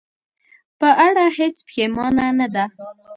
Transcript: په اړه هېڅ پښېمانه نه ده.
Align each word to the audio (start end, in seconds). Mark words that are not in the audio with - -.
په 0.79 0.89
اړه 1.05 1.25
هېڅ 1.37 1.55
پښېمانه 1.67 2.27
نه 2.39 2.47
ده. 2.53 2.65